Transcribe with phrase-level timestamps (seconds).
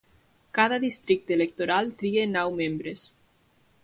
[0.59, 3.05] Cada districte electoral tria nou membres.